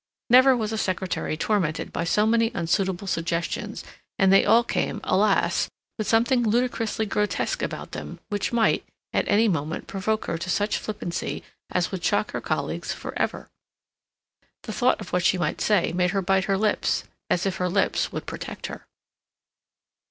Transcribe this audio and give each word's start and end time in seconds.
Never 0.31 0.57
was 0.57 0.71
a 0.71 0.79
secretary 0.79 1.37
tormented 1.37 1.93
by 1.93 2.05
so 2.05 2.25
many 2.25 2.49
unsuitable 2.55 3.05
suggestions, 3.05 3.83
and 4.17 4.33
they 4.33 4.43
all 4.43 4.63
came, 4.63 4.99
alas! 5.03 5.69
with 5.99 6.07
something 6.07 6.41
ludicrously 6.41 7.05
grotesque 7.05 7.61
about 7.61 7.91
them, 7.91 8.19
which 8.29 8.51
might, 8.51 8.83
at 9.13 9.27
any 9.27 9.47
moment, 9.47 9.85
provoke 9.85 10.25
her 10.25 10.39
to 10.39 10.49
such 10.49 10.77
flippancy 10.79 11.43
as 11.69 11.91
would 11.91 12.03
shock 12.03 12.31
her 12.31 12.41
colleagues 12.41 12.91
for 12.93 13.13
ever. 13.15 13.51
The 14.63 14.73
thought 14.73 14.99
of 14.99 15.13
what 15.13 15.23
she 15.23 15.37
might 15.37 15.61
say 15.61 15.93
made 15.93 16.09
her 16.09 16.21
bite 16.23 16.45
her 16.45 16.57
lips, 16.57 17.03
as 17.29 17.45
if 17.45 17.57
her 17.57 17.69
lips 17.69 18.11
would 18.11 18.25
protect 18.25 18.65
her. 18.65 18.87